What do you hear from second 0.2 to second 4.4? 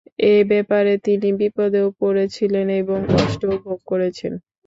এ ব্যাপারে তিনি বিপদেও পড়েছিলেন এবং কষ্টও ভোগ করেছেন।